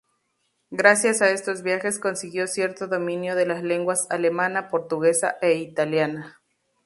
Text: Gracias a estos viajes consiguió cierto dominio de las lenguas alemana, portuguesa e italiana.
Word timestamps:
Gracias 0.71 1.21
a 1.21 1.29
estos 1.29 1.61
viajes 1.61 1.99
consiguió 1.99 2.47
cierto 2.47 2.87
dominio 2.87 3.35
de 3.35 3.45
las 3.45 3.61
lenguas 3.61 4.07
alemana, 4.09 4.67
portuguesa 4.67 5.37
e 5.43 5.53
italiana. 5.59 6.41